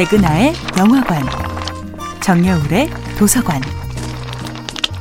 [0.00, 1.22] 백은하의 영화관,
[2.22, 2.88] 정여울의
[3.18, 3.60] 도서관.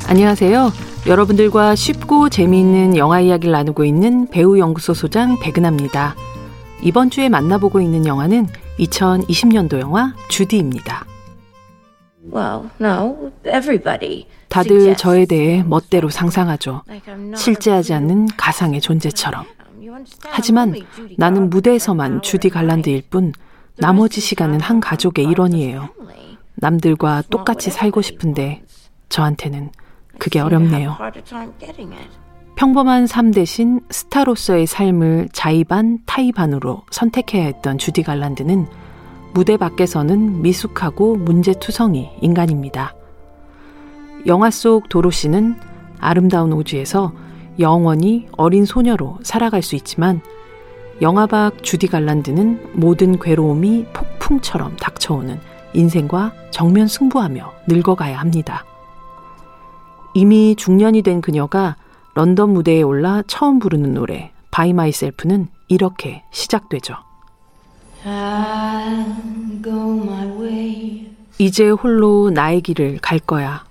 [0.10, 0.74] 안녕하세요.
[1.08, 6.16] 여러분들과 쉽고 재미있는 영화 이야기를 나누고 있는 배우 연구소 소장 백은하입니다.
[6.82, 11.06] 이번 주에 만나보고 있는 영화는 2020년도 영화 주디입니다.
[12.34, 14.28] Well, no, everybody.
[14.50, 16.84] 다들 저에 대해 멋대로 상상하죠.
[17.38, 19.46] 실제하지 않는 가상의 존재처럼.
[20.28, 20.76] 하지만
[21.16, 23.32] 나는 무대에서만 주디 갈란드일 뿐
[23.80, 25.90] 나머지 시간은 한 가족의 일원이에요.
[26.56, 28.62] 남들과 똑같이 살고 싶은데
[29.08, 29.72] 저한테는
[30.18, 30.98] 그게 어렵네요.
[32.56, 38.68] 평범한 삶 대신 스타로서의 삶을 자의반 타의반으로 선택해야 했던 주디 갈란드는
[39.34, 42.94] 무대 밖에서는 미숙하고 문제투성이 인간입니다.
[44.26, 45.56] 영화 속 도로시는
[46.02, 47.14] 아름다운 오지에서
[47.60, 50.22] 영원히 어린 소녀로 살아갈 수 있지만
[51.02, 55.40] 영화 밖 주디 갈란드는 모든 괴로움이 폭풍처럼 닥쳐오는
[55.74, 58.66] 인생과 정면 승부하며 늙어가야 합니다.
[60.14, 61.78] 이미 중년이 된 그녀가
[62.16, 66.96] 런던 무대에 올라 처음 부르는 노래 By Myself는 이렇게 시작되죠.
[71.38, 73.64] 이제 홀로 나의 길을 갈 거야.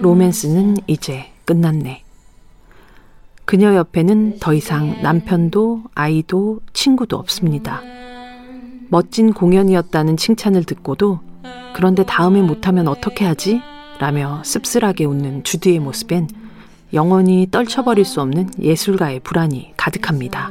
[0.00, 2.01] 로맨스는 이제 끝났네.
[3.52, 7.82] 그녀 옆에는 더 이상 남편도 아이도 친구도 없습니다.
[8.88, 11.20] 멋진 공연이었다는 칭찬을 듣고도
[11.74, 13.60] 그런데 다음에 못하면 어떻게 하지?
[13.98, 16.28] 라며 씁쓸하게 웃는 주디의 모습엔
[16.94, 20.50] 영원히 떨쳐버릴 수 없는 예술가의 불안이 가득합니다.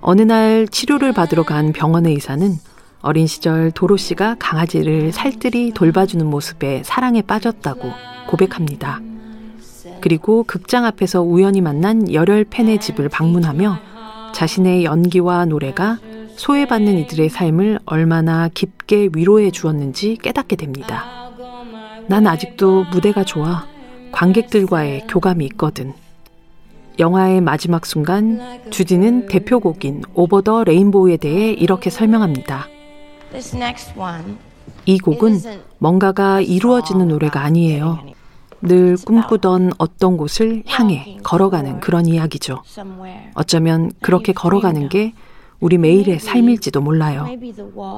[0.00, 2.54] 어느 날 치료를 받으러 간 병원의 의사는
[3.00, 7.90] 어린 시절 도로 씨가 강아지를 살뜰히 돌봐주는 모습에 사랑에 빠졌다고
[8.28, 9.00] 고백합니다.
[10.02, 13.78] 그리고 극장 앞에서 우연히 만난 열혈 팬의 집을 방문하며
[14.34, 15.98] 자신의 연기와 노래가
[16.34, 21.04] 소외받는 이들의 삶을 얼마나 깊게 위로해 주었는지 깨닫게 됩니다.
[22.08, 23.66] 난 아직도 무대가 좋아.
[24.10, 25.92] 관객들과의 교감이 있거든.
[26.98, 32.66] 영화의 마지막 순간 주디는 대표곡인 오버 더 레인보우에 대해 이렇게 설명합니다.
[34.84, 35.38] 이 곡은
[35.78, 38.00] 뭔가가 이루어지는 노래가 아니에요.
[38.62, 42.62] 늘 꿈꾸던 어떤 곳을 향해 걸어가는 그런 이야기죠.
[43.34, 45.14] 어쩌면 그렇게 걸어가는 게
[45.60, 47.26] 우리 매일의 삶일지도 몰라요.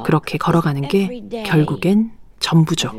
[0.04, 2.10] 그렇게 걸어가는 게 결국엔
[2.40, 2.92] 전부죠.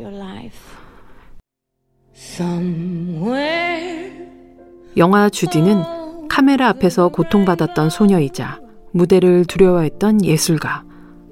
[4.96, 8.60] 영화 주디는 카메라 앞에서 고통받았던 소녀이자
[8.92, 10.84] 무대를 두려워했던 예술가.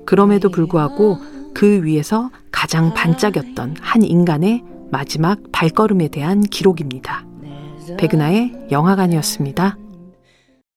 [0.04, 1.18] 그럼에도 불구하고
[1.54, 7.26] 그 위에서 가장 반짝였던 한 인간의 마지막 발걸음에 대한 기록입니다.
[7.98, 9.76] 백은하의 영화관이었습니다.